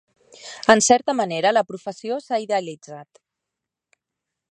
[0.73, 3.23] En certa manera, la professió s'ha idealitzat.